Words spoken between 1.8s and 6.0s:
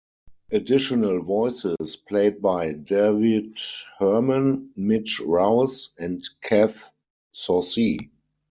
played by David Herman, Mitch Rouse